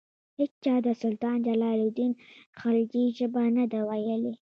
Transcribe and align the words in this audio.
هیچا 0.39 0.73
د 0.85 0.87
سلطان 1.01 1.37
جلال 1.47 1.77
الدین 1.85 2.11
خلجي 2.59 3.03
ژبه 3.17 3.43
نه 3.57 3.65
ده 3.71 3.79
ویلي. 3.89 4.33